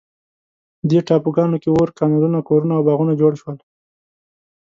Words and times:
دې 0.89 0.99
ټاپوګانو 1.07 1.57
کې 1.63 1.69
اور، 1.75 1.89
کانالونه، 1.97 2.39
کورونه 2.47 2.73
او 2.77 2.85
باغونه 2.87 3.13
جوړ 3.21 3.33
شول. 3.41 3.57